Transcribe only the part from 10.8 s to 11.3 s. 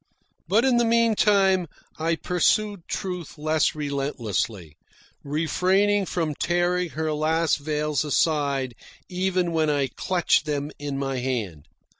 my